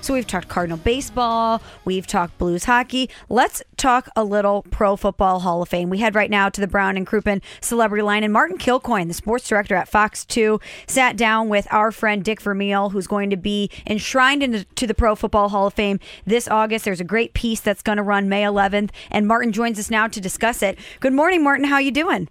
So 0.00 0.14
we've 0.14 0.26
talked 0.26 0.48
Cardinal 0.48 0.78
baseball, 0.78 1.62
we've 1.84 2.06
talked 2.06 2.38
Blues 2.38 2.64
hockey. 2.64 3.10
Let's 3.28 3.62
talk 3.76 4.08
a 4.16 4.24
little 4.24 4.62
Pro 4.70 4.96
Football 4.96 5.40
Hall 5.40 5.62
of 5.62 5.68
Fame. 5.68 5.90
We 5.90 5.98
head 5.98 6.14
right 6.14 6.30
now 6.30 6.48
to 6.48 6.60
the 6.60 6.66
Brown 6.66 6.96
and 6.96 7.06
Crouppen 7.06 7.42
Celebrity 7.60 8.02
Line, 8.02 8.24
and 8.24 8.32
Martin 8.32 8.58
Kilcoyne, 8.58 9.08
the 9.08 9.14
sports 9.14 9.48
director 9.48 9.74
at 9.74 9.88
Fox 9.88 10.24
2, 10.24 10.60
sat 10.86 11.16
down 11.16 11.48
with 11.48 11.66
our 11.70 11.92
friend 11.92 12.24
Dick 12.24 12.40
Vermeil, 12.40 12.90
who's 12.90 13.06
going 13.06 13.30
to 13.30 13.36
be 13.36 13.70
enshrined 13.86 14.42
into 14.42 14.86
the 14.86 14.94
Pro 14.94 15.14
Football 15.14 15.48
Hall 15.48 15.66
of 15.66 15.74
Fame 15.74 16.00
this 16.26 16.48
August. 16.48 16.84
There's 16.84 17.00
a 17.00 17.04
great 17.04 17.34
piece 17.34 17.60
that's 17.60 17.82
going 17.82 17.98
to 17.98 18.02
run 18.02 18.28
May 18.28 18.42
11th, 18.42 18.90
and 19.10 19.26
Martin 19.26 19.52
joins 19.52 19.78
us 19.78 19.90
now 19.90 20.06
to 20.08 20.20
discuss 20.20 20.62
it. 20.62 20.78
Good 21.00 21.12
morning, 21.12 21.42
Martin. 21.42 21.66
How 21.66 21.78
you 21.78 21.90
doing? 21.90 22.28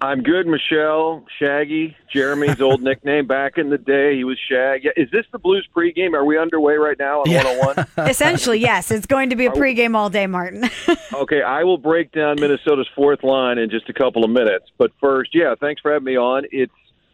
I'm 0.00 0.22
good, 0.22 0.46
Michelle. 0.46 1.24
Shaggy, 1.38 1.96
Jeremy's 2.12 2.60
old 2.60 2.82
nickname 2.82 3.26
back 3.26 3.56
in 3.56 3.70
the 3.70 3.78
day. 3.78 4.14
He 4.14 4.24
was 4.24 4.38
Shag. 4.38 4.86
Is 4.96 5.10
this 5.10 5.24
the 5.32 5.38
Blues 5.38 5.66
pregame? 5.74 6.12
Are 6.12 6.24
we 6.24 6.36
underway 6.38 6.74
right 6.74 6.98
now 6.98 7.20
on 7.20 7.30
yeah. 7.30 7.44
101? 7.58 8.08
Essentially, 8.10 8.58
yes. 8.58 8.90
It's 8.90 9.06
going 9.06 9.30
to 9.30 9.36
be 9.36 9.46
a 9.46 9.50
pregame 9.50 9.96
all 9.96 10.10
day, 10.10 10.26
Martin. 10.26 10.68
okay, 11.14 11.40
I 11.40 11.64
will 11.64 11.78
break 11.78 12.12
down 12.12 12.36
Minnesota's 12.38 12.88
fourth 12.94 13.22
line 13.22 13.56
in 13.56 13.70
just 13.70 13.88
a 13.88 13.94
couple 13.94 14.22
of 14.22 14.30
minutes. 14.30 14.66
But 14.76 14.92
first, 15.00 15.30
yeah, 15.34 15.54
thanks 15.58 15.80
for 15.80 15.92
having 15.92 16.04
me 16.04 16.16
on. 16.16 16.44
It's 16.52 16.72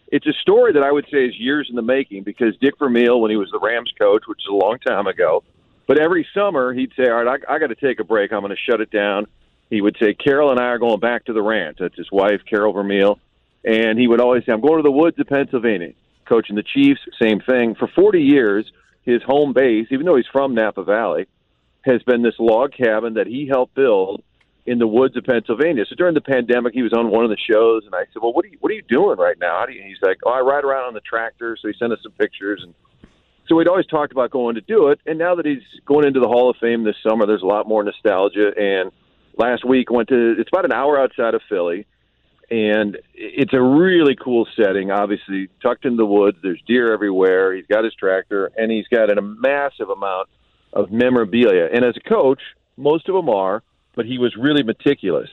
it's 0.09 0.27
a 0.27 0.35
story 0.43 0.73
that 0.73 0.83
I 0.83 0.91
would 0.91 1.07
say 1.11 1.25
is 1.25 1.39
years 1.39 1.69
in 1.71 1.77
the 1.77 1.83
making 1.83 2.25
because 2.25 2.55
Dick 2.61 2.75
Vermeil, 2.79 3.21
when 3.21 3.31
he 3.31 3.37
was 3.37 3.49
the 3.51 3.61
Rams 3.61 3.93
coach, 3.99 4.25
which 4.27 4.41
is 4.41 4.49
a 4.51 4.55
long 4.55 4.79
time 4.81 5.07
ago, 5.07 5.43
but 5.87 5.99
every 5.99 6.27
summer 6.35 6.73
he'd 6.75 6.93
say, 6.97 7.05
"All 7.05 7.23
right, 7.23 7.41
I, 7.49 7.55
I 7.55 7.59
got 7.61 7.69
to 7.69 7.77
take 7.77 8.01
a 8.01 8.05
break. 8.05 8.33
I'm 8.33 8.41
going 8.41 8.51
to 8.51 8.71
shut 8.71 8.81
it 8.81 8.91
down." 8.91 9.29
He 9.73 9.81
would 9.81 9.97
say, 9.99 10.13
Carol 10.13 10.51
and 10.51 10.61
I 10.61 10.65
are 10.65 10.79
going 10.79 11.01
back 11.01 11.25
to 11.25 11.33
the 11.33 11.41
ranch. 11.41 11.79
That's 11.81 11.97
his 11.97 12.13
wife, 12.13 12.43
Carol 12.49 12.75
Vermeil. 12.75 13.19
And 13.65 13.99
he 13.99 14.07
would 14.07 14.21
always 14.21 14.45
say, 14.45 14.53
I'm 14.53 14.61
going 14.61 14.77
to 14.77 14.83
the 14.83 14.91
woods 14.91 15.19
of 15.19 15.27
Pennsylvania. 15.29 15.95
Coaching 16.27 16.57
the 16.57 16.63
Chiefs, 16.63 17.01
same 17.19 17.41
thing. 17.41 17.75
For 17.77 17.89
40 17.89 18.21
years, 18.21 18.71
his 19.03 19.23
home 19.23 19.55
base, 19.55 19.87
even 19.91 20.05
though 20.05 20.17
he's 20.17 20.27
from 20.31 20.55
Napa 20.55 20.85
Valley, 20.85 21.27
has 21.87 22.03
been 22.03 22.21
this 22.21 22.35
log 22.39 22.75
cabin 22.75 23.15
that 23.15 23.27
he 23.27 23.49
helped 23.49 23.75
build 23.75 24.23
in 24.67 24.79
the 24.79 24.87
woods 24.87 25.17
of 25.17 25.25
Pennsylvania. 25.25 25.85
So 25.89 25.97
during 25.97 26.13
the 26.13 26.21
pandemic, 26.21 26.75
he 26.75 26.83
was 26.83 26.93
on 26.93 27.11
one 27.11 27.25
of 27.25 27.31
the 27.31 27.39
shows, 27.51 27.87
and 27.87 27.95
I 27.95 28.05
said, 28.13 28.21
"Well, 28.23 28.35
what 28.35 28.45
are 28.45 28.49
you 28.49 28.59
what 28.61 28.71
are 28.71 28.75
you 28.75 28.83
doing 28.83 29.17
right 29.17 29.39
now?" 29.41 29.65
Do 29.65 29.73
he's 29.73 29.97
like, 30.03 30.19
"Oh, 30.25 30.31
I 30.31 30.41
ride 30.41 30.65
around 30.65 30.85
on 30.85 30.95
the 30.95 31.01
tractor." 31.01 31.57
So 31.61 31.67
he 31.67 31.75
sent 31.79 31.93
us 31.93 31.99
some 32.03 32.13
pictures, 32.13 32.63
and 32.63 32.75
so 33.49 33.57
we'd 33.57 33.67
always 33.67 33.87
talked 33.87 34.13
about 34.13 34.31
going 34.31 34.55
to 34.55 34.61
do 34.61 34.89
it. 34.89 35.01
And 35.07 35.19
now 35.19 35.35
that 35.35 35.47
he's 35.47 35.65
going 35.85 36.07
into 36.07 36.21
the 36.21 36.29
Hall 36.29 36.51
of 36.51 36.57
Fame 36.59 36.85
this 36.85 36.95
summer, 37.03 37.27
there's 37.27 37.43
a 37.43 37.47
lot 37.47 37.67
more 37.67 37.83
nostalgia 37.83 38.53
and 38.57 38.93
last 39.37 39.65
week 39.65 39.91
went 39.91 40.09
to 40.09 40.35
it's 40.39 40.51
about 40.53 40.65
an 40.65 40.73
hour 40.73 41.01
outside 41.01 41.35
of 41.35 41.43
Philly. 41.49 41.87
And 42.51 42.99
it's 43.15 43.55
a 43.55 43.63
really 43.63 44.15
cool 44.15 44.47
setting. 44.57 44.91
Obviously 44.91 45.49
tucked 45.63 45.87
in 45.87 45.97
the 45.97 46.05
woods 46.05 46.37
there's 46.43 46.61
deer 46.67 46.93
everywhere. 46.93 47.55
He's 47.55 47.67
got 47.67 47.85
his 47.85 47.95
tractor 47.95 48.51
and 48.57 48.71
he's 48.71 48.87
got 48.89 49.11
a 49.17 49.23
massive 49.23 49.89
amount 49.89 50.29
of 50.73 50.91
memorabilia. 50.91 51.69
And 51.73 51.85
as 51.85 51.97
a 51.97 52.09
coach 52.09 52.41
most 52.77 53.09
of 53.09 53.15
them 53.15 53.29
are 53.29 53.63
but 53.95 54.07
he 54.07 54.19
was 54.19 54.35
really 54.37 54.63
meticulous. 54.63 55.29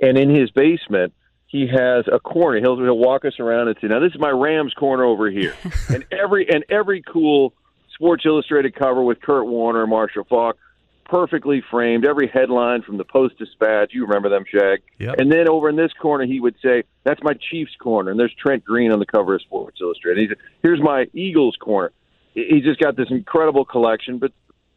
And 0.00 0.18
in 0.18 0.28
his 0.34 0.50
basement 0.50 1.12
he 1.46 1.68
has 1.68 2.04
a 2.12 2.18
corner. 2.18 2.58
He'll, 2.58 2.76
he'll 2.76 2.98
walk 2.98 3.24
us 3.24 3.38
around 3.38 3.68
and 3.68 3.76
say 3.80 3.86
now 3.86 4.00
this 4.00 4.12
is 4.12 4.18
my 4.18 4.30
rams 4.30 4.74
corner 4.74 5.04
over 5.04 5.30
here. 5.30 5.54
And 5.88 6.04
every 6.10 6.48
and 6.48 6.64
every 6.68 7.02
cool 7.02 7.52
sports 7.94 8.24
illustrated 8.26 8.74
cover 8.74 9.02
with 9.02 9.20
kurt 9.20 9.46
warner 9.46 9.86
marshall 9.86 10.24
faulk 10.24 10.56
perfectly 11.04 11.62
framed, 11.70 12.06
every 12.06 12.28
headline 12.28 12.82
from 12.82 12.96
the 12.96 13.04
Post 13.04 13.38
Dispatch. 13.38 13.92
You 13.92 14.06
remember 14.06 14.28
them, 14.28 14.44
Shag. 14.50 14.82
Yep. 14.98 15.16
And 15.18 15.30
then 15.30 15.48
over 15.48 15.68
in 15.68 15.76
this 15.76 15.92
corner, 16.00 16.24
he 16.24 16.40
would 16.40 16.56
say, 16.62 16.84
"That's 17.04 17.22
my 17.22 17.34
Chiefs 17.34 17.76
corner," 17.76 18.10
and 18.10 18.18
there's 18.18 18.34
Trent 18.34 18.64
Green 18.64 18.92
on 18.92 18.98
the 18.98 19.06
cover 19.06 19.34
of 19.34 19.42
Sports 19.42 19.80
Illustrated. 19.80 20.20
He 20.22 20.28
said, 20.28 20.38
"Here's 20.62 20.80
my 20.80 21.06
Eagles 21.12 21.56
corner." 21.56 21.92
He 22.34 22.60
just 22.60 22.80
got 22.80 22.96
this 22.96 23.10
incredible 23.10 23.64
collection, 23.64 24.18
but 24.18 24.32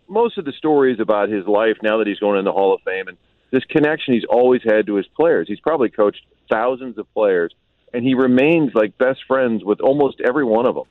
most 0.07 0.37
of 0.37 0.45
the 0.45 0.53
stories 0.53 0.99
about 0.99 1.29
his 1.29 1.47
life 1.47 1.77
now 1.81 1.97
that 1.97 2.07
he's 2.07 2.19
going 2.19 2.37
in 2.37 2.45
the 2.45 2.51
Hall 2.51 2.73
of 2.73 2.81
Fame 2.81 3.07
and 3.07 3.17
this 3.51 3.63
connection 3.65 4.13
he's 4.13 4.25
always 4.29 4.61
had 4.63 4.85
to 4.87 4.95
his 4.95 5.07
players. 5.07 5.47
He's 5.47 5.59
probably 5.59 5.89
coached 5.89 6.21
thousands 6.51 6.97
of 6.97 7.11
players, 7.13 7.53
and 7.93 8.03
he 8.03 8.13
remains 8.13 8.75
like 8.75 8.97
best 8.97 9.23
friends 9.27 9.63
with 9.63 9.79
almost 9.79 10.21
every 10.21 10.43
one 10.43 10.65
of 10.67 10.75
them. 10.75 10.83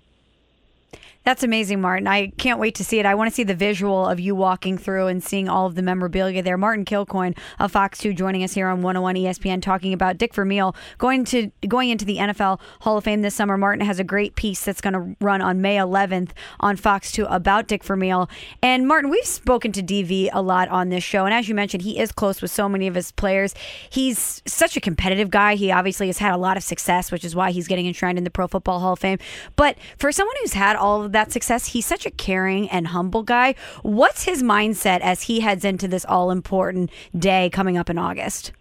That's 1.26 1.42
amazing, 1.42 1.80
Martin. 1.80 2.06
I 2.06 2.28
can't 2.38 2.60
wait 2.60 2.76
to 2.76 2.84
see 2.84 3.00
it. 3.00 3.04
I 3.04 3.16
want 3.16 3.28
to 3.28 3.34
see 3.34 3.42
the 3.42 3.52
visual 3.52 4.06
of 4.06 4.20
you 4.20 4.36
walking 4.36 4.78
through 4.78 5.08
and 5.08 5.20
seeing 5.20 5.48
all 5.48 5.66
of 5.66 5.74
the 5.74 5.82
memorabilia 5.82 6.40
there. 6.40 6.56
Martin 6.56 6.84
Kilcoyne 6.84 7.36
of 7.58 7.72
Fox 7.72 7.98
2 7.98 8.14
joining 8.14 8.44
us 8.44 8.52
here 8.52 8.68
on 8.68 8.80
101 8.80 9.16
ESPN 9.16 9.60
talking 9.60 9.92
about 9.92 10.18
Dick 10.18 10.32
Vermeil 10.32 10.76
going 10.98 11.24
to 11.24 11.50
going 11.66 11.90
into 11.90 12.04
the 12.04 12.18
NFL 12.18 12.60
Hall 12.82 12.96
of 12.96 13.02
Fame 13.02 13.22
this 13.22 13.34
summer. 13.34 13.58
Martin 13.58 13.84
has 13.84 13.98
a 13.98 14.04
great 14.04 14.36
piece 14.36 14.64
that's 14.64 14.80
going 14.80 14.94
to 14.94 15.16
run 15.20 15.40
on 15.40 15.60
May 15.60 15.78
11th 15.78 16.30
on 16.60 16.76
Fox 16.76 17.10
2 17.10 17.24
about 17.24 17.66
Dick 17.66 17.82
Vermeil. 17.82 18.30
And 18.62 18.86
Martin, 18.86 19.10
we've 19.10 19.26
spoken 19.26 19.72
to 19.72 19.82
DV 19.82 20.28
a 20.32 20.40
lot 20.40 20.68
on 20.68 20.90
this 20.90 21.02
show, 21.02 21.24
and 21.24 21.34
as 21.34 21.48
you 21.48 21.56
mentioned, 21.56 21.82
he 21.82 21.98
is 21.98 22.12
close 22.12 22.40
with 22.40 22.52
so 22.52 22.68
many 22.68 22.86
of 22.86 22.94
his 22.94 23.10
players. 23.10 23.52
He's 23.90 24.42
such 24.46 24.76
a 24.76 24.80
competitive 24.80 25.30
guy. 25.30 25.56
He 25.56 25.72
obviously 25.72 26.06
has 26.06 26.18
had 26.18 26.32
a 26.32 26.38
lot 26.38 26.56
of 26.56 26.62
success, 26.62 27.10
which 27.10 27.24
is 27.24 27.34
why 27.34 27.50
he's 27.50 27.66
getting 27.66 27.88
enshrined 27.88 28.16
in 28.16 28.22
the 28.22 28.30
Pro 28.30 28.46
Football 28.46 28.78
Hall 28.78 28.92
of 28.92 29.00
Fame. 29.00 29.18
But 29.56 29.76
for 29.98 30.12
someone 30.12 30.36
who's 30.40 30.52
had 30.52 30.76
all 30.76 31.02
of 31.02 31.15
that 31.16 31.32
success. 31.32 31.68
He's 31.68 31.86
such 31.86 32.04
a 32.04 32.10
caring 32.10 32.68
and 32.68 32.88
humble 32.88 33.22
guy. 33.22 33.54
What's 33.82 34.24
his 34.24 34.42
mindset 34.42 35.00
as 35.00 35.22
he 35.22 35.40
heads 35.40 35.64
into 35.64 35.88
this 35.88 36.04
all 36.04 36.30
important 36.30 36.90
day 37.18 37.48
coming 37.50 37.78
up 37.78 37.88
in 37.88 37.96
August? 37.96 38.52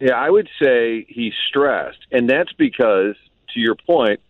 Yeah, 0.00 0.14
I 0.14 0.30
would 0.30 0.48
say 0.62 1.04
he's 1.08 1.34
stressed. 1.48 1.98
And 2.10 2.28
that's 2.30 2.52
because, 2.54 3.14
to 3.52 3.60
your 3.60 3.74
point, 3.74 4.20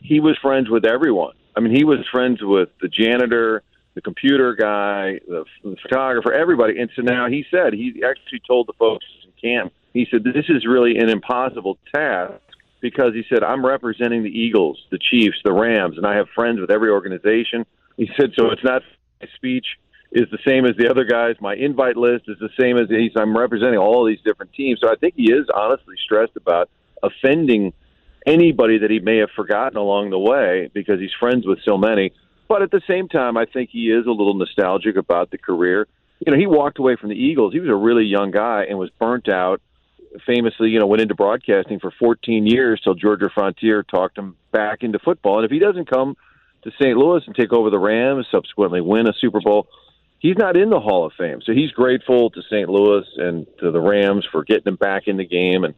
he 0.00 0.18
was 0.18 0.38
friends 0.40 0.70
with 0.70 0.86
everyone. 0.86 1.34
I 1.54 1.60
mean, 1.60 1.76
he 1.76 1.84
was 1.84 1.98
friends 2.10 2.38
with 2.40 2.70
the 2.80 2.88
janitor, 2.88 3.62
the 3.94 4.00
computer 4.00 4.54
guy, 4.54 5.20
the, 5.28 5.44
the 5.62 5.76
photographer, 5.82 6.32
everybody. 6.32 6.80
And 6.80 6.90
so 6.96 7.02
now 7.02 7.28
he 7.28 7.44
said, 7.50 7.74
he 7.74 8.02
actually 8.02 8.40
told 8.46 8.66
the 8.66 8.72
folks 8.78 9.04
in 9.24 9.32
camp, 9.50 9.72
he 9.92 10.06
said, 10.10 10.24
this 10.24 10.46
is 10.48 10.64
really 10.66 10.96
an 10.96 11.10
impossible 11.10 11.76
task 11.94 12.40
because 12.80 13.12
he 13.14 13.24
said, 13.28 13.42
I'm 13.42 13.64
representing 13.64 14.22
the 14.22 14.30
Eagles, 14.30 14.78
the 14.90 14.98
Chiefs, 14.98 15.38
the 15.44 15.52
Rams, 15.52 15.96
and 15.96 16.06
I 16.06 16.16
have 16.16 16.28
friends 16.34 16.60
with 16.60 16.70
every 16.70 16.90
organization. 16.90 17.66
He 17.96 18.08
said, 18.18 18.32
so 18.38 18.50
it's 18.50 18.64
not 18.64 18.82
my 19.20 19.28
speech 19.36 19.66
is 20.12 20.28
the 20.30 20.38
same 20.46 20.64
as 20.64 20.76
the 20.76 20.90
other 20.90 21.04
guys. 21.04 21.36
My 21.40 21.54
invite 21.54 21.96
list 21.96 22.24
is 22.28 22.36
the 22.40 22.48
same 22.58 22.76
as 22.78 22.88
he's. 22.88 23.12
I'm 23.16 23.36
representing 23.36 23.78
all 23.78 24.04
these 24.04 24.20
different 24.24 24.52
teams. 24.52 24.80
So 24.82 24.90
I 24.90 24.96
think 24.96 25.14
he 25.16 25.30
is 25.30 25.46
honestly 25.54 25.94
stressed 26.04 26.36
about 26.36 26.68
offending 27.02 27.72
anybody 28.26 28.78
that 28.78 28.90
he 28.90 28.98
may 28.98 29.18
have 29.18 29.30
forgotten 29.36 29.78
along 29.78 30.10
the 30.10 30.18
way 30.18 30.70
because 30.74 30.98
he's 30.98 31.12
friends 31.18 31.46
with 31.46 31.58
so 31.64 31.78
many. 31.78 32.12
But 32.48 32.62
at 32.62 32.70
the 32.70 32.82
same 32.88 33.08
time, 33.08 33.36
I 33.36 33.46
think 33.46 33.70
he 33.70 33.90
is 33.90 34.06
a 34.06 34.10
little 34.10 34.34
nostalgic 34.34 34.96
about 34.96 35.30
the 35.30 35.38
career. 35.38 35.86
You 36.26 36.32
know, 36.32 36.38
he 36.38 36.46
walked 36.46 36.78
away 36.78 36.96
from 36.96 37.08
the 37.08 37.14
Eagles. 37.14 37.52
He 37.52 37.60
was 37.60 37.70
a 37.70 37.74
really 37.74 38.04
young 38.04 38.30
guy 38.32 38.64
and 38.68 38.78
was 38.78 38.90
burnt 38.98 39.28
out 39.28 39.62
famously, 40.26 40.70
you 40.70 40.78
know, 40.78 40.86
went 40.86 41.02
into 41.02 41.14
broadcasting 41.14 41.78
for 41.80 41.92
14 41.98 42.46
years 42.46 42.80
till 42.82 42.94
Georgia 42.94 43.30
Frontiere 43.32 43.82
talked 43.82 44.18
him 44.18 44.36
back 44.52 44.82
into 44.82 44.98
football. 44.98 45.36
And 45.36 45.44
if 45.44 45.50
he 45.50 45.58
doesn't 45.58 45.90
come 45.90 46.16
to 46.62 46.70
St. 46.80 46.96
Louis 46.96 47.22
and 47.26 47.34
take 47.34 47.52
over 47.52 47.70
the 47.70 47.78
Rams, 47.78 48.26
subsequently 48.30 48.80
win 48.80 49.08
a 49.08 49.12
Super 49.20 49.40
Bowl, 49.40 49.68
he's 50.18 50.36
not 50.36 50.56
in 50.56 50.70
the 50.70 50.80
Hall 50.80 51.06
of 51.06 51.12
Fame. 51.16 51.40
So 51.44 51.52
he's 51.52 51.70
grateful 51.70 52.30
to 52.30 52.42
St. 52.42 52.68
Louis 52.68 53.06
and 53.16 53.46
to 53.60 53.70
the 53.70 53.80
Rams 53.80 54.26
for 54.30 54.44
getting 54.44 54.66
him 54.66 54.76
back 54.76 55.04
in 55.06 55.16
the 55.16 55.26
game. 55.26 55.64
And 55.64 55.74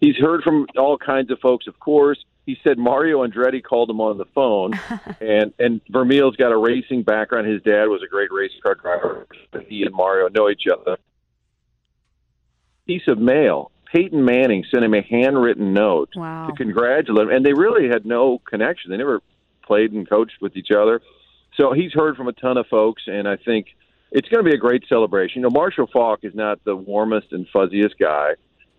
he's 0.00 0.16
heard 0.16 0.42
from 0.42 0.66
all 0.76 0.98
kinds 0.98 1.30
of 1.30 1.38
folks, 1.40 1.66
of 1.66 1.78
course. 1.78 2.18
He 2.46 2.58
said 2.62 2.76
Mario 2.76 3.26
Andretti 3.26 3.62
called 3.62 3.88
him 3.88 4.02
on 4.02 4.18
the 4.18 4.26
phone, 4.34 4.78
and 5.20 5.54
and 5.58 5.80
Vermeil's 5.88 6.36
got 6.36 6.52
a 6.52 6.58
racing 6.58 7.02
background. 7.02 7.48
His 7.48 7.62
dad 7.62 7.86
was 7.86 8.02
a 8.04 8.06
great 8.06 8.30
race 8.30 8.52
car 8.62 8.74
driver. 8.74 9.26
He 9.66 9.82
and 9.82 9.94
Mario 9.94 10.28
know 10.28 10.50
each 10.50 10.64
other. 10.70 10.98
Piece 12.86 13.08
of 13.08 13.18
mail 13.18 13.70
Peyton 13.94 14.24
Manning 14.24 14.64
sent 14.72 14.84
him 14.84 14.92
a 14.92 15.02
handwritten 15.02 15.72
note 15.72 16.10
wow. 16.16 16.48
to 16.48 16.52
congratulate 16.52 17.28
him, 17.28 17.30
and 17.30 17.46
they 17.46 17.52
really 17.52 17.88
had 17.88 18.04
no 18.04 18.40
connection. 18.40 18.90
They 18.90 18.96
never 18.96 19.20
played 19.64 19.92
and 19.92 20.08
coached 20.08 20.40
with 20.40 20.56
each 20.56 20.72
other. 20.76 21.00
So 21.56 21.72
he's 21.72 21.92
heard 21.92 22.16
from 22.16 22.26
a 22.26 22.32
ton 22.32 22.56
of 22.56 22.66
folks, 22.66 23.04
and 23.06 23.28
I 23.28 23.36
think 23.36 23.68
it's 24.10 24.28
going 24.28 24.44
to 24.44 24.50
be 24.50 24.54
a 24.54 24.58
great 24.58 24.84
celebration. 24.88 25.36
You 25.36 25.42
know, 25.42 25.50
Marshall 25.50 25.88
Faulk 25.92 26.20
is 26.24 26.34
not 26.34 26.64
the 26.64 26.74
warmest 26.74 27.28
and 27.30 27.46
fuzziest 27.54 27.96
guy, 28.00 28.32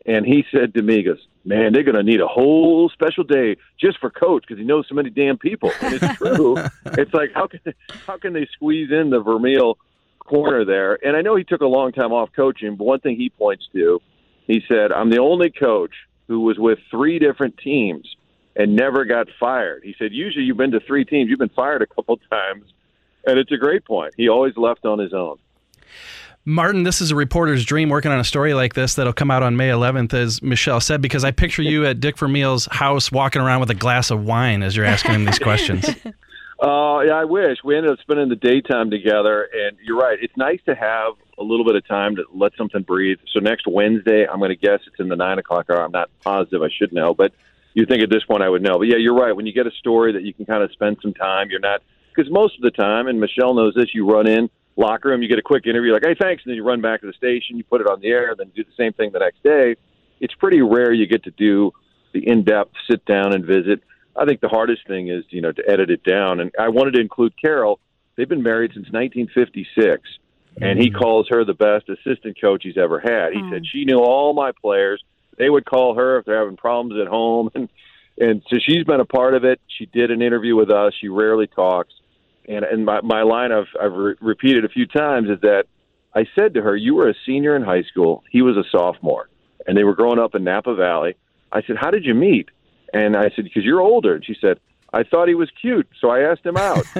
and 0.06 0.26
he 0.26 0.44
said 0.52 0.74
to 0.74 0.82
me, 0.82 0.98
he 0.98 1.04
"Goes, 1.04 1.26
man, 1.46 1.72
they're 1.72 1.84
going 1.84 1.96
to 1.96 2.04
need 2.04 2.20
a 2.20 2.28
whole 2.28 2.90
special 2.90 3.24
day 3.24 3.56
just 3.80 3.98
for 4.00 4.10
Coach 4.10 4.44
because 4.46 4.60
he 4.60 4.66
knows 4.66 4.86
so 4.90 4.96
many 4.96 5.10
damn 5.10 5.38
people." 5.38 5.72
And 5.82 5.94
it's 5.94 6.16
true. 6.18 6.58
it's 6.86 7.14
like 7.14 7.32
how 7.34 7.48
can 7.48 7.62
how 8.06 8.18
can 8.18 8.34
they 8.34 8.48
squeeze 8.52 8.92
in 8.92 9.12
the 9.12 9.22
Vermeil 9.22 9.78
corner 10.20 10.66
there? 10.66 11.00
And 11.08 11.16
I 11.16 11.22
know 11.22 11.38
he 11.38 11.46
took 11.46 11.62
a 11.62 11.68
long 11.68 11.94
time 11.94 12.12
off 12.12 12.32
coaching, 12.36 12.76
but 12.76 12.84
one 12.84 13.00
thing 13.00 13.16
he 13.16 13.30
points 13.30 13.66
to, 13.72 14.02
he 14.48 14.62
said, 14.68 14.92
"I'm 14.92 15.10
the 15.10 15.20
only 15.20 15.50
coach 15.50 15.94
who 16.28 16.42
was 16.42 16.58
with 16.58 16.80
three 16.92 17.20
different 17.20 17.58
teams." 17.58 18.16
And 18.58 18.74
never 18.74 19.04
got 19.04 19.28
fired. 19.38 19.82
He 19.84 19.96
said, 20.00 20.14
"Usually, 20.14 20.46
you've 20.46 20.56
been 20.56 20.72
to 20.72 20.80
three 20.80 21.04
teams. 21.04 21.30
You've 21.30 21.40
been 21.40 21.50
fired 21.50 21.82
a 21.82 21.88
couple 21.88 22.18
times, 22.32 22.64
and 23.26 23.38
it's 23.38 23.52
a 23.52 23.58
great 23.58 23.84
point. 23.84 24.14
He 24.16 24.30
always 24.30 24.56
left 24.56 24.86
on 24.86 24.98
his 24.98 25.14
own. 25.14 25.40
Martin, 26.46 26.84
this 26.84 27.02
is 27.02 27.10
a 27.10 27.16
reporter's 27.16 27.66
dream 27.66 27.90
working 27.90 28.12
on 28.12 28.20
a 28.20 28.24
story 28.24 28.54
like 28.54 28.76
this 28.76 28.94
that'll 28.94 29.14
come 29.14 29.32
out 29.32 29.42
on 29.42 29.58
May 29.58 29.70
11th, 29.70 30.14
as 30.14 30.44
Michelle 30.44 30.80
said, 30.80 31.02
because 31.02 31.24
I 31.24 31.32
picture 31.32 31.64
you 31.64 31.86
at 31.86 32.00
Dick 32.00 32.20
Vermeil's 32.20 32.68
house 32.72 33.12
walking 33.12 33.42
around 33.42 33.62
with 33.62 33.72
a 33.72 33.76
glass 33.76 34.12
of 34.12 34.24
wine 34.24 34.62
as 34.62 34.76
you're 34.76 34.86
asking 34.86 35.16
him 35.16 35.26
these 35.26 35.40
questions. 35.40 35.90
Uh, 36.58 37.02
yeah, 37.02 37.12
I 37.12 37.26
wish. 37.26 37.58
We 37.66 37.76
ended 37.76 37.92
up 37.92 38.00
spending 38.00 38.30
the 38.30 38.38
daytime 38.38 38.90
together, 38.90 39.50
and 39.54 39.78
you're 39.84 39.98
right. 39.98 40.18
It's 40.22 40.36
nice 40.38 40.62
to 40.68 40.74
have 40.74 41.16
a 41.38 41.44
little 41.44 41.66
bit 41.66 41.76
of 41.76 41.88
time 41.88 42.16
to 42.16 42.24
let 42.34 42.54
something 42.58 42.82
breathe. 42.82 43.20
So 43.34 43.40
next 43.40 43.68
Wednesday, 43.68 44.26
I'm 44.28 44.40
going 44.40 44.50
to 44.50 44.56
guess 44.56 44.80
it's 44.88 45.00
in 45.00 45.10
the 45.10 45.16
9 45.16 45.40
o'clock 45.40 45.70
hour. 45.70 45.84
I'm 45.84 45.92
not 45.92 46.10
positive. 46.24 46.62
I 46.62 46.70
should 46.70 46.94
know, 46.94 47.14
but 47.14 47.34
you 47.74 47.86
think 47.86 48.02
at 48.02 48.10
this 48.10 48.24
point 48.24 48.42
I 48.42 48.50
would 48.50 48.62
know. 48.62 48.78
But 48.78 48.88
yeah, 48.88 48.98
you're 48.98 49.16
right. 49.16 49.36
When 49.36 49.46
you 49.46 49.54
get 49.54 49.68
a 49.68 49.72
story 49.72 50.14
that 50.14 50.24
you 50.24 50.34
can 50.34 50.46
kind 50.46 50.64
of 50.64 50.72
spend 50.72 50.98
some 51.02 51.14
time, 51.14 51.50
you're 51.50 51.60
not, 51.60 51.82
because 52.16 52.32
most 52.32 52.56
of 52.56 52.62
the 52.62 52.72
time, 52.72 53.08
and 53.08 53.20
Michelle 53.20 53.54
knows 53.54 53.74
this, 53.76 53.94
you 53.94 54.10
run 54.10 54.28
in, 54.28 54.50
locker 54.78 55.10
room, 55.10 55.22
you 55.22 55.28
get 55.28 55.40
a 55.40 55.44
quick 55.44 55.68
interview, 55.68 55.92
like, 55.92 56.06
hey, 56.06 56.16
thanks, 56.20 56.44
and 56.46 56.52
then 56.52 56.56
you 56.56 56.64
run 56.64 56.82
back 56.82 57.02
to 57.02 57.08
the 57.08 57.14
station, 57.14 57.58
you 57.58 57.64
put 57.64 57.82
it 57.82 57.88
on 57.88 58.00
the 58.00 58.08
air, 58.08 58.34
then 58.38 58.52
do 58.56 58.64
the 58.64 58.72
same 58.78 58.94
thing 58.94 59.12
the 59.12 59.20
next 59.20 59.44
day. 59.44 59.76
It's 60.20 60.34
pretty 60.36 60.62
rare 60.62 60.94
you 60.94 61.06
get 61.06 61.24
to 61.24 61.32
do 61.32 61.72
the 62.14 62.26
in-depth 62.26 62.72
sit 62.90 63.04
down 63.06 63.34
and 63.34 63.46
visit. 63.46 63.84
I 64.16 64.26
think 64.26 64.40
the 64.40 64.48
hardest 64.48 64.88
thing 64.88 65.10
is, 65.10 65.26
you 65.30 65.42
know, 65.42 65.52
to 65.52 65.70
edit 65.70 65.90
it 65.90 66.04
down. 66.04 66.40
And 66.40 66.52
I 66.58 66.70
wanted 66.70 66.94
to 66.94 67.02
include 67.02 67.34
Carol. 67.40 67.80
They've 68.16 68.30
been 68.30 68.44
married 68.44 68.72
since 68.74 68.86
1956, 68.92 70.02
and 70.62 70.80
he 70.80 70.90
mm-hmm. 70.90 70.98
calls 70.98 71.28
her 71.30 71.44
the 71.44 71.54
best 71.54 71.90
assistant 71.90 72.40
coach 72.40 72.64
he's 72.64 72.78
ever 72.78 73.00
had. 73.00 73.34
He 73.34 73.42
said 73.52 73.64
mm. 73.64 73.68
she 73.72 73.86
knew 73.86 74.00
all 74.00 74.34
my 74.34 74.52
players. 74.52 75.04
They 75.38 75.50
would 75.50 75.66
call 75.66 75.96
her 75.96 76.20
if 76.20 76.26
they're 76.26 76.40
having 76.40 76.58
problems 76.58 77.00
at 77.02 77.08
home, 77.08 77.50
and 77.56 77.70
and 78.18 78.42
so 78.50 78.58
she's 78.66 78.86
been 78.86 79.02
a 79.02 79.06
part 79.06 79.34
of 79.34 79.44
it. 79.44 79.60
She 79.68 79.86
did 79.86 80.12
an 80.12 80.22
interview 80.22 80.56
with 80.56 80.72
us. 80.72 80.94
She 81.00 81.10
rarely 81.10 81.48
talks 81.48 81.94
and 82.48 82.66
and 82.66 82.86
my 82.86 83.02
my 83.02 83.24
line 83.24 83.52
I've 83.52 83.68
I've 83.82 83.94
re- 83.94 84.16
repeated 84.22 84.66
a 84.66 84.70
few 84.70 84.86
times 84.86 85.30
is 85.30 85.40
that 85.42 85.66
I 86.14 86.26
said 86.36 86.54
to 86.56 86.62
her, 86.62 86.76
"You 86.76 86.96
were 86.96 87.10
a 87.10 87.16
senior 87.26 87.56
in 87.56 87.64
high 87.64 87.84
school. 87.84 88.24
He 88.32 88.42
was 88.42 88.58
a 88.58 88.64
sophomore, 88.72 89.30
and 89.68 89.78
they 89.78 89.84
were 89.84 89.96
growing 89.96 90.20
up 90.20 90.36
in 90.36 90.44
Napa 90.44 90.76
Valley." 90.76 91.16
I 91.52 91.62
said, 91.64 91.78
"How 91.80 91.92
did 91.92 92.06
you 92.06 92.14
meet?" 92.14 92.50
And 92.94 93.16
I 93.16 93.30
said, 93.36 93.46
"Because 93.46 93.64
you're 93.64 93.82
older." 93.82 94.16
And 94.16 94.26
she 94.26 94.36
said, 94.40 94.60
"I 94.94 95.04
thought 95.04 95.28
he 95.28 95.36
was 95.36 95.50
cute, 95.60 95.88
so 96.00 96.10
I 96.10 96.22
asked 96.22 96.46
him 96.46 96.58
out." 96.58 96.86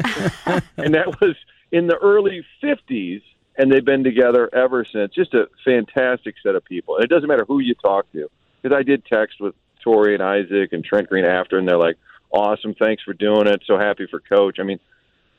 and 0.78 0.94
that 0.96 1.20
was 1.22 1.36
in 1.72 1.88
the 1.88 1.98
early 1.98 2.46
'50s, 2.64 3.22
and 3.58 3.72
they've 3.72 3.86
been 3.86 4.04
together 4.04 4.50
ever 4.54 4.86
since. 4.86 5.14
Just 5.14 5.34
a 5.34 5.50
fantastic 5.64 6.36
set 6.44 6.56
of 6.56 6.66
people. 6.66 6.96
And 6.96 7.04
it 7.04 7.10
doesn't 7.10 7.28
matter 7.28 7.46
who 7.46 7.60
you 7.60 7.76
talk 7.76 8.12
to, 8.14 8.30
because 8.62 8.76
I 8.76 8.84
did 8.84 9.06
text 9.06 9.40
with 9.40 9.56
Torry 9.82 10.14
and 10.14 10.24
Isaac 10.24 10.74
and 10.74 10.84
Trent 10.84 11.10
Green 11.10 11.26
after, 11.26 11.58
and 11.58 11.68
they're 11.68 11.78
like, 11.78 11.98
"Awesome, 12.32 12.74
thanks 12.74 13.04
for 13.04 13.14
doing 13.14 13.48
it. 13.48 13.64
So 13.66 13.78
happy 13.78 14.08
for 14.08 14.20
Coach." 14.20 14.60
I 14.60 14.64
mean 14.64 14.80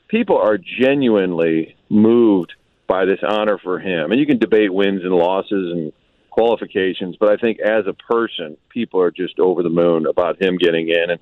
people 0.08 0.38
are 0.38 0.56
genuinely 0.56 1.76
moved 1.88 2.54
by 2.86 3.04
this 3.04 3.18
honor 3.26 3.58
for 3.58 3.80
him. 3.80 4.12
And 4.12 4.20
you 4.20 4.26
can 4.26 4.38
debate 4.38 4.72
wins 4.72 5.02
and 5.02 5.12
losses 5.12 5.72
and 5.72 5.92
qualifications, 6.30 7.16
but 7.18 7.30
I 7.30 7.36
think 7.36 7.58
as 7.58 7.86
a 7.86 7.92
person, 7.92 8.56
people 8.68 9.00
are 9.00 9.10
just 9.10 9.40
over 9.40 9.62
the 9.62 9.70
moon 9.70 10.06
about 10.06 10.40
him 10.40 10.58
getting 10.58 10.88
in 10.88 11.10
and 11.10 11.20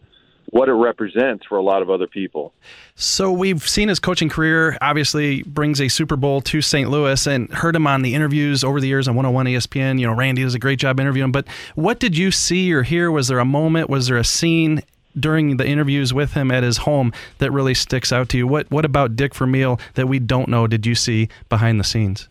what 0.50 0.68
it 0.68 0.72
represents 0.72 1.44
for 1.46 1.58
a 1.58 1.62
lot 1.62 1.82
of 1.82 1.90
other 1.90 2.06
people. 2.06 2.52
So 2.94 3.32
we've 3.32 3.66
seen 3.66 3.88
his 3.88 3.98
coaching 3.98 4.28
career 4.28 4.78
obviously 4.80 5.42
brings 5.42 5.80
a 5.80 5.88
Super 5.88 6.16
Bowl 6.16 6.40
to 6.42 6.62
St. 6.62 6.88
Louis 6.90 7.26
and 7.26 7.52
heard 7.52 7.74
him 7.74 7.86
on 7.86 8.02
the 8.02 8.14
interviews 8.14 8.62
over 8.62 8.80
the 8.80 8.86
years 8.86 9.08
on 9.08 9.14
101 9.14 9.46
ESPN. 9.46 9.98
You 9.98 10.06
know, 10.06 10.14
Randy 10.14 10.42
does 10.42 10.54
a 10.54 10.58
great 10.58 10.78
job 10.78 11.00
interviewing, 11.00 11.32
but 11.32 11.46
what 11.74 11.98
did 11.98 12.16
you 12.16 12.30
see 12.30 12.72
or 12.72 12.82
hear? 12.82 13.10
Was 13.10 13.28
there 13.28 13.38
a 13.38 13.44
moment, 13.44 13.90
was 13.90 14.06
there 14.06 14.16
a 14.16 14.24
scene 14.24 14.82
during 15.18 15.56
the 15.56 15.66
interviews 15.66 16.12
with 16.12 16.32
him 16.32 16.50
at 16.50 16.62
his 16.62 16.78
home 16.78 17.12
that 17.38 17.52
really 17.52 17.74
sticks 17.74 18.12
out 18.12 18.28
to 18.30 18.38
you? 18.38 18.46
What 18.46 18.70
what 18.70 18.84
about 18.84 19.16
Dick 19.16 19.34
Vermeil 19.34 19.80
that 19.94 20.08
we 20.08 20.18
don't 20.18 20.48
know 20.48 20.66
did 20.66 20.86
you 20.86 20.94
see 20.94 21.28
behind 21.48 21.80
the 21.80 21.84
scenes? 21.84 22.28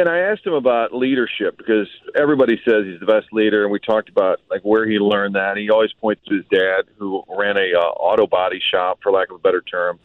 And 0.00 0.08
I 0.08 0.18
asked 0.18 0.46
him 0.46 0.54
about 0.54 0.94
leadership 0.94 1.56
because 1.56 1.88
everybody 2.18 2.60
says 2.64 2.84
he's 2.84 3.00
the 3.00 3.06
best 3.06 3.26
leader, 3.32 3.62
and 3.62 3.72
we 3.72 3.78
talked 3.78 4.08
about 4.08 4.40
like 4.50 4.62
where 4.62 4.88
he 4.88 4.98
learned 4.98 5.34
that. 5.34 5.56
He 5.56 5.70
always 5.70 5.92
points 6.00 6.22
to 6.28 6.36
his 6.36 6.44
dad, 6.50 6.84
who 6.98 7.22
ran 7.28 7.56
a 7.56 7.78
uh, 7.78 7.80
auto 7.80 8.26
body 8.26 8.60
shop, 8.72 9.00
for 9.02 9.12
lack 9.12 9.30
of 9.30 9.36
a 9.36 9.38
better 9.38 9.60
term, 9.60 9.98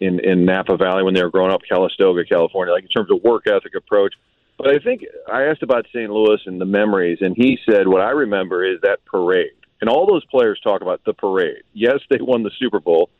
in 0.00 0.20
in 0.20 0.44
Napa 0.44 0.76
Valley 0.76 1.02
when 1.02 1.14
they 1.14 1.22
were 1.22 1.30
growing 1.30 1.52
up, 1.52 1.60
Calistoga, 1.68 2.24
California. 2.24 2.72
Like 2.72 2.84
in 2.84 2.88
terms 2.88 3.10
of 3.10 3.22
work 3.22 3.44
ethic 3.46 3.74
approach. 3.76 4.14
But 4.58 4.68
I 4.68 4.78
think 4.78 5.04
I 5.30 5.44
asked 5.44 5.62
about 5.62 5.86
St. 5.88 6.10
Louis 6.10 6.40
and 6.46 6.58
the 6.58 6.64
memories, 6.64 7.18
and 7.20 7.36
he 7.36 7.58
said 7.70 7.86
what 7.86 8.00
I 8.00 8.10
remember 8.10 8.64
is 8.64 8.80
that 8.82 9.04
parade 9.04 9.52
and 9.80 9.90
all 9.90 10.06
those 10.06 10.24
players 10.26 10.60
talk 10.62 10.82
about 10.82 11.04
the 11.04 11.12
parade. 11.12 11.62
Yes, 11.72 12.00
they 12.10 12.18
won 12.20 12.42
the 12.42 12.50
Super 12.58 12.80
Bowl, 12.80 13.10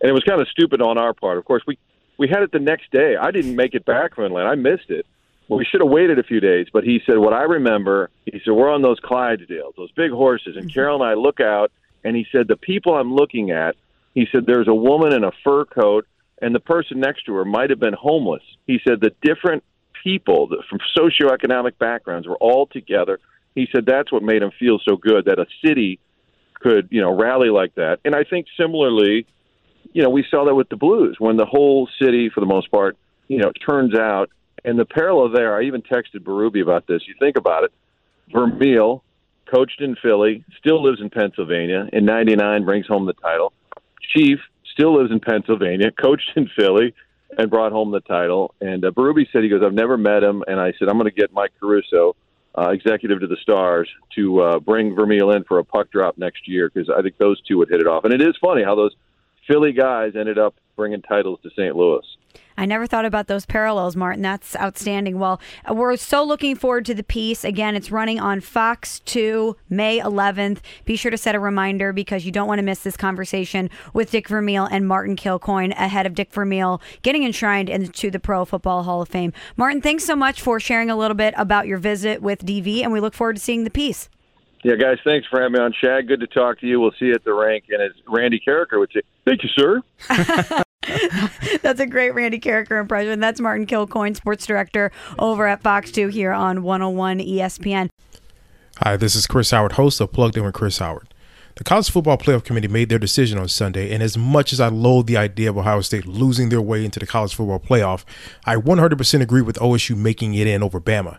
and 0.00 0.08
it 0.08 0.12
was 0.12 0.22
kind 0.24 0.40
of 0.40 0.48
stupid 0.48 0.80
on 0.80 0.98
our 0.98 1.12
part. 1.12 1.38
Of 1.38 1.44
course, 1.44 1.62
we 1.66 1.78
we 2.16 2.28
had 2.28 2.42
it 2.42 2.52
the 2.52 2.60
next 2.60 2.90
day. 2.92 3.16
I 3.20 3.30
didn't 3.30 3.56
make 3.56 3.74
it 3.74 3.84
back 3.84 4.14
from 4.14 4.24
Atlanta. 4.26 4.50
I 4.50 4.54
missed 4.54 4.90
it. 4.90 5.06
Well, 5.48 5.58
we 5.58 5.64
should 5.64 5.80
have 5.80 5.90
waited 5.90 6.18
a 6.18 6.22
few 6.22 6.40
days. 6.40 6.68
But 6.72 6.84
he 6.84 7.00
said, 7.06 7.18
what 7.18 7.32
I 7.32 7.42
remember, 7.42 8.10
he 8.24 8.40
said, 8.44 8.52
we're 8.52 8.72
on 8.72 8.82
those 8.82 8.98
Clydesdales, 9.00 9.76
those 9.76 9.92
big 9.92 10.10
horses, 10.10 10.56
and 10.56 10.66
mm-hmm. 10.66 10.74
Carol 10.74 11.02
and 11.02 11.10
I 11.10 11.14
look 11.14 11.40
out, 11.40 11.70
and 12.02 12.16
he 12.16 12.26
said, 12.32 12.48
the 12.48 12.56
people 12.56 12.94
I'm 12.94 13.14
looking 13.14 13.50
at, 13.50 13.76
he 14.14 14.26
said, 14.30 14.46
there's 14.46 14.68
a 14.68 14.74
woman 14.74 15.12
in 15.12 15.24
a 15.24 15.32
fur 15.42 15.64
coat, 15.64 16.06
and 16.40 16.54
the 16.54 16.60
person 16.60 17.00
next 17.00 17.24
to 17.24 17.34
her 17.34 17.44
might 17.44 17.70
have 17.70 17.80
been 17.80 17.94
homeless. 17.94 18.42
He 18.66 18.78
said, 18.86 19.00
the 19.00 19.12
different 19.22 19.64
people 20.02 20.48
from 20.68 20.78
socioeconomic 20.96 21.78
backgrounds 21.78 22.26
were 22.26 22.36
all 22.36 22.66
together 22.66 23.18
he 23.54 23.68
said 23.72 23.86
that's 23.86 24.10
what 24.10 24.22
made 24.22 24.42
him 24.42 24.50
feel 24.58 24.78
so 24.84 24.96
good 24.96 25.26
that 25.26 25.38
a 25.38 25.46
city 25.64 26.00
could, 26.54 26.88
you 26.90 27.00
know, 27.00 27.14
rally 27.16 27.50
like 27.50 27.74
that. 27.76 28.00
And 28.04 28.14
I 28.14 28.24
think 28.24 28.46
similarly, 28.56 29.26
you 29.92 30.02
know, 30.02 30.10
we 30.10 30.24
saw 30.28 30.44
that 30.46 30.54
with 30.54 30.68
the 30.68 30.76
Blues 30.76 31.16
when 31.18 31.36
the 31.36 31.46
whole 31.46 31.88
city, 32.00 32.30
for 32.30 32.40
the 32.40 32.46
most 32.46 32.70
part, 32.70 32.96
you 33.28 33.38
know, 33.38 33.52
turns 33.52 33.94
out. 33.94 34.30
And 34.64 34.78
the 34.78 34.84
parallel 34.84 35.30
there, 35.30 35.56
I 35.56 35.64
even 35.64 35.82
texted 35.82 36.20
Berube 36.20 36.62
about 36.62 36.86
this. 36.86 37.02
You 37.06 37.14
think 37.18 37.36
about 37.36 37.64
it. 37.64 37.72
Vermeil 38.32 39.02
coached 39.52 39.80
in 39.80 39.96
Philly, 39.96 40.44
still 40.58 40.82
lives 40.82 41.00
in 41.00 41.10
Pennsylvania. 41.10 41.88
In 41.92 42.04
'99, 42.04 42.64
brings 42.64 42.86
home 42.86 43.06
the 43.06 43.12
title. 43.12 43.52
Chief 44.16 44.38
still 44.72 44.98
lives 44.98 45.10
in 45.10 45.20
Pennsylvania, 45.20 45.90
coached 45.92 46.30
in 46.36 46.48
Philly, 46.56 46.94
and 47.36 47.50
brought 47.50 47.72
home 47.72 47.90
the 47.90 48.00
title. 48.00 48.54
And 48.60 48.84
uh, 48.84 48.90
said 49.32 49.42
he 49.42 49.48
goes, 49.48 49.62
"I've 49.62 49.74
never 49.74 49.98
met 49.98 50.22
him," 50.22 50.42
and 50.46 50.58
I 50.58 50.72
said, 50.78 50.88
"I'm 50.88 50.98
going 50.98 51.10
to 51.10 51.20
get 51.20 51.32
Mike 51.32 51.52
Caruso." 51.60 52.16
uh, 52.56 52.70
executive 52.70 53.20
to 53.20 53.26
the 53.26 53.36
Stars 53.42 53.88
to 54.14 54.40
uh, 54.40 54.58
bring 54.60 54.94
Vermeil 54.94 55.32
in 55.32 55.44
for 55.44 55.58
a 55.58 55.64
puck 55.64 55.90
drop 55.90 56.16
next 56.18 56.46
year 56.46 56.70
because 56.72 56.88
I 56.88 57.02
think 57.02 57.18
those 57.18 57.40
two 57.42 57.58
would 57.58 57.68
hit 57.68 57.80
it 57.80 57.86
off. 57.86 58.04
And 58.04 58.14
it 58.14 58.22
is 58.22 58.36
funny 58.40 58.62
how 58.62 58.74
those 58.74 58.94
Philly 59.46 59.72
guys 59.72 60.12
ended 60.18 60.38
up 60.38 60.54
bringing 60.76 61.02
titles 61.02 61.38
to 61.42 61.50
St. 61.50 61.76
Louis. 61.76 62.04
I 62.56 62.66
never 62.66 62.86
thought 62.86 63.04
about 63.04 63.26
those 63.26 63.46
parallels, 63.46 63.96
Martin. 63.96 64.22
That's 64.22 64.54
outstanding. 64.56 65.18
Well, 65.18 65.40
uh, 65.68 65.74
we're 65.74 65.96
so 65.96 66.22
looking 66.22 66.54
forward 66.54 66.84
to 66.86 66.94
the 66.94 67.02
piece. 67.02 67.44
Again, 67.44 67.74
it's 67.74 67.90
running 67.90 68.20
on 68.20 68.40
Fox 68.40 69.00
2, 69.00 69.56
May 69.68 69.98
11th. 69.98 70.60
Be 70.84 70.94
sure 70.94 71.10
to 71.10 71.18
set 71.18 71.34
a 71.34 71.40
reminder 71.40 71.92
because 71.92 72.24
you 72.24 72.30
don't 72.30 72.46
want 72.46 72.60
to 72.60 72.64
miss 72.64 72.80
this 72.80 72.96
conversation 72.96 73.70
with 73.92 74.12
Dick 74.12 74.28
Vermeil 74.28 74.66
and 74.66 74.86
Martin 74.86 75.16
Kilcoyne 75.16 75.72
ahead 75.72 76.06
of 76.06 76.14
Dick 76.14 76.32
Vermeil 76.32 76.80
getting 77.02 77.24
enshrined 77.24 77.68
into 77.68 78.10
the 78.10 78.20
Pro 78.20 78.44
Football 78.44 78.84
Hall 78.84 79.02
of 79.02 79.08
Fame. 79.08 79.32
Martin, 79.56 79.82
thanks 79.82 80.04
so 80.04 80.14
much 80.14 80.40
for 80.40 80.60
sharing 80.60 80.90
a 80.90 80.96
little 80.96 81.16
bit 81.16 81.34
about 81.36 81.66
your 81.66 81.78
visit 81.78 82.22
with 82.22 82.46
DV, 82.46 82.82
and 82.82 82.92
we 82.92 83.00
look 83.00 83.14
forward 83.14 83.36
to 83.36 83.42
seeing 83.42 83.64
the 83.64 83.70
piece. 83.70 84.08
Yeah, 84.64 84.76
guys, 84.76 84.96
thanks 85.04 85.28
for 85.28 85.42
having 85.42 85.52
me 85.52 85.58
on, 85.60 85.74
Shag. 85.78 86.08
Good 86.08 86.20
to 86.20 86.26
talk 86.26 86.58
to 86.60 86.66
you. 86.66 86.80
We'll 86.80 86.92
see 86.98 87.06
you 87.06 87.14
at 87.14 87.22
the 87.22 87.34
rank. 87.34 87.64
And 87.68 87.82
as 87.82 87.92
Randy 88.08 88.40
Karraker 88.40 88.78
would 88.78 88.90
say, 88.94 89.02
thank 89.26 89.42
you, 89.42 89.50
sir. 89.50 89.82
That's 91.60 91.80
a 91.80 91.86
great 91.86 92.14
Randy 92.14 92.40
Karraker 92.40 92.80
impression. 92.80 93.20
That's 93.20 93.42
Martin 93.42 93.66
Kilcoyne, 93.66 94.16
sports 94.16 94.46
director 94.46 94.90
over 95.18 95.46
at 95.46 95.62
Fox 95.62 95.92
2 95.92 96.08
here 96.08 96.32
on 96.32 96.62
101 96.62 97.18
ESPN. 97.18 97.90
Hi, 98.78 98.96
this 98.96 99.14
is 99.14 99.26
Chris 99.26 99.50
Howard, 99.50 99.72
host 99.72 100.00
of 100.00 100.12
Plugged 100.12 100.38
In 100.38 100.44
with 100.44 100.54
Chris 100.54 100.78
Howard. 100.78 101.12
The 101.56 101.64
College 101.64 101.90
Football 101.90 102.16
Playoff 102.16 102.44
Committee 102.44 102.66
made 102.66 102.88
their 102.88 102.98
decision 102.98 103.38
on 103.38 103.48
Sunday, 103.48 103.92
and 103.92 104.02
as 104.02 104.16
much 104.16 104.52
as 104.54 104.60
I 104.60 104.68
loathe 104.68 105.06
the 105.06 105.18
idea 105.18 105.50
of 105.50 105.58
Ohio 105.58 105.82
State 105.82 106.06
losing 106.06 106.48
their 106.48 106.62
way 106.62 106.86
into 106.86 106.98
the 106.98 107.06
College 107.06 107.34
Football 107.34 107.60
Playoff, 107.60 108.04
I 108.46 108.56
100% 108.56 109.20
agree 109.20 109.42
with 109.42 109.56
OSU 109.56 109.94
making 109.94 110.34
it 110.34 110.46
in 110.46 110.62
over 110.62 110.80
Bama. 110.80 111.18